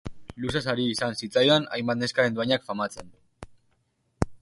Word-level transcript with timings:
Luzaz 0.45 0.61
ari 0.73 0.85
izan 0.93 1.13
zitzaidan 1.19 1.69
hainbat 1.77 2.01
neskaren 2.01 2.39
dohainak 2.41 2.69
famatzen. 2.71 3.17